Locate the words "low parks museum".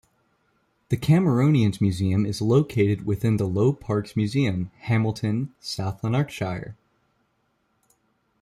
3.47-4.71